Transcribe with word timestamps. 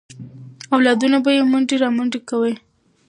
اولادونه 0.75 1.17
به 1.23 1.29
یې 1.35 1.41
منډې 1.51 1.75
رامنډې 1.83 2.19
کوي. 2.29 2.53